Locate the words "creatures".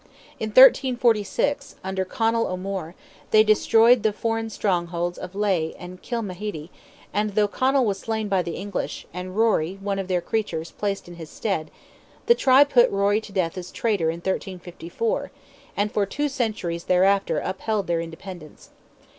10.19-10.71